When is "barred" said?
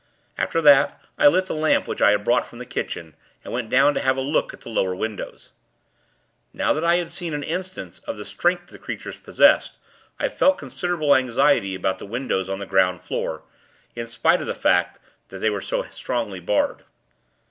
16.39-16.83